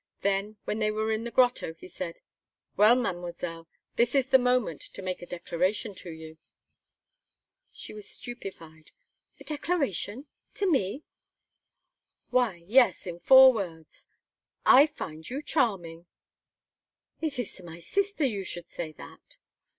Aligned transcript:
Then, 0.21 0.57
when 0.65 0.79
they 0.79 0.89
were 0.89 1.11
in 1.11 1.25
the 1.25 1.29
grotto, 1.29 1.75
he 1.75 1.87
said: 1.87 2.17
"Well, 2.75 2.95
Mademoiselle, 2.95 3.67
this 3.97 4.15
is 4.15 4.25
the 4.25 4.39
moment 4.39 4.81
to 4.81 5.01
make 5.03 5.21
a 5.21 5.27
declaration 5.27 5.93
to 5.93 6.09
you." 6.09 6.39
She 7.71 7.93
was 7.93 8.09
stupefied: 8.09 8.89
"A 9.39 9.43
declaration 9.43 10.25
to 10.55 10.65
me!" 10.65 11.03
"Why, 12.31 12.63
yes, 12.65 13.05
in 13.05 13.19
four 13.19 13.53
words 13.53 14.07
I 14.65 14.87
find 14.87 15.29
you 15.29 15.43
charming!" 15.43 16.07
"It 17.21 17.37
is 17.37 17.53
to 17.57 17.63
my 17.63 17.77
sister 17.77 18.25
you 18.25 18.43
should 18.43 18.67
say 18.69 18.93
that!" 18.93 19.37